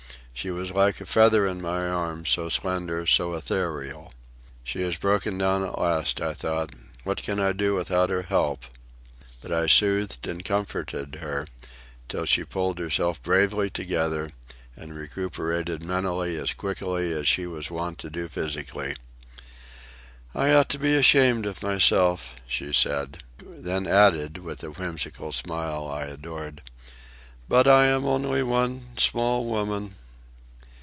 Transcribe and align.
She 0.33 0.49
was 0.49 0.71
like 0.71 0.99
a 0.99 1.05
feather 1.05 1.45
in 1.45 1.61
my 1.61 1.87
arms, 1.87 2.29
so 2.31 2.49
slender, 2.49 3.05
so 3.05 3.35
ethereal. 3.35 4.11
"She 4.63 4.81
has 4.81 4.95
broken 4.97 5.37
down 5.37 5.63
at 5.63 5.77
last," 5.77 6.19
I 6.19 6.33
thought. 6.33 6.71
"What 7.03 7.21
can 7.21 7.39
I 7.39 7.51
do 7.51 7.75
without 7.75 8.09
her 8.09 8.23
help?" 8.23 8.65
But 9.39 9.51
I 9.51 9.67
soothed 9.67 10.25
and 10.25 10.43
comforted 10.43 11.17
her, 11.21 11.45
till 12.07 12.25
she 12.25 12.43
pulled 12.43 12.79
herself 12.79 13.21
bravely 13.21 13.69
together 13.69 14.31
and 14.75 14.97
recuperated 14.97 15.83
mentally 15.83 16.35
as 16.37 16.53
quickly 16.55 17.13
as 17.13 17.27
she 17.27 17.45
was 17.45 17.69
wont 17.69 17.99
to 17.99 18.09
do 18.09 18.27
physically. 18.27 18.95
"I 20.33 20.53
ought 20.53 20.69
to 20.69 20.79
be 20.79 20.95
ashamed 20.95 21.45
of 21.45 21.61
myself," 21.61 22.33
she 22.47 22.73
said. 22.73 23.21
Then 23.47 23.85
added, 23.85 24.39
with 24.39 24.59
the 24.61 24.71
whimsical 24.71 25.33
smile 25.33 25.85
I 25.87 26.05
adored, 26.05 26.63
"but 27.47 27.67
I 27.67 27.85
am 27.85 28.05
only 28.05 28.41
one, 28.41 28.97
small 28.97 29.45
woman." 29.45 29.93